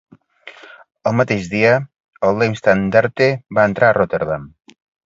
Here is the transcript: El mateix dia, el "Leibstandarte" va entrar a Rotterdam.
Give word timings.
El 1.11 1.17
mateix 1.19 1.45
dia, 1.53 1.75
el 2.31 2.35
"Leibstandarte" 2.41 3.31
va 3.61 3.71
entrar 3.73 3.93
a 3.93 3.99
Rotterdam. 4.03 4.53